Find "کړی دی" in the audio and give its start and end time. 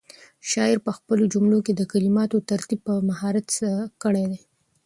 4.03-4.39